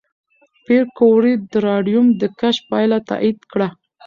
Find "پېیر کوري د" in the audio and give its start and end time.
0.65-1.53